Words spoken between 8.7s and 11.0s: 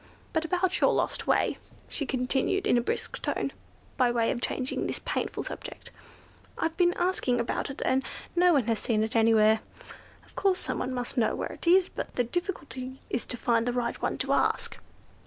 seen it anywhere. Of course someone